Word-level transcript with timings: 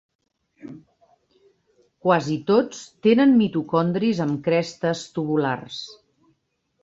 Quasi 2.05 2.37
tots 2.51 2.79
tenen 3.07 3.35
mitocondris 3.41 4.23
amb 4.25 4.41
crestes 4.49 5.03
tubulars. 5.19 5.77